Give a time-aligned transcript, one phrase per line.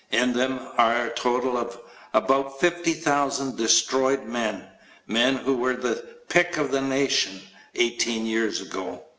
[0.09, 1.77] In them are a total of
[2.11, 4.63] about 50,000 destroyed men
[5.05, 7.39] men who were the pick of the nation
[7.75, 9.03] eighteen years ago.